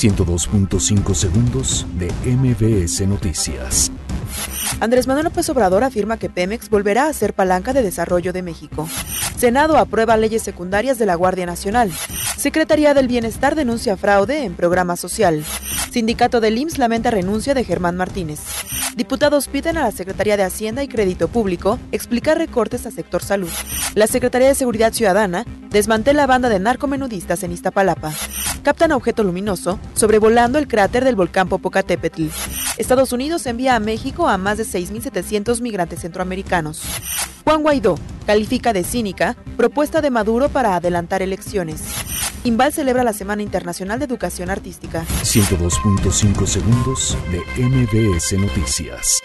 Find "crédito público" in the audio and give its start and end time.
20.88-21.78